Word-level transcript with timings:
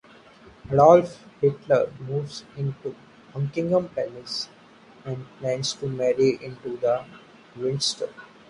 Adolf 0.71 1.27
Hitler 1.41 1.91
moves 1.99 2.43
into 2.57 2.95
Buckingham 3.35 3.87
Palace 3.89 4.49
and 5.05 5.27
plans 5.37 5.73
to 5.73 5.85
marry 5.87 6.43
into 6.43 6.75
the 6.77 7.05
Windsors. 7.55 8.09